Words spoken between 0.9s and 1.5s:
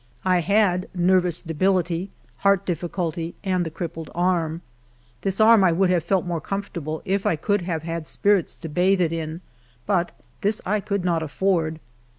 nervous